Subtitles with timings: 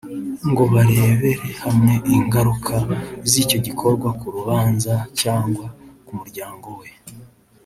[0.49, 1.31] ngo barebere
[1.63, 2.75] hamwe ingaruka
[3.29, 5.65] z’icyo gikorwa ku rubanza cyangwa
[6.05, 6.89] ku muryango we